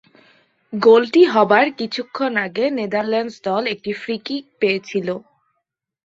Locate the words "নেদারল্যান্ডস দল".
2.77-3.63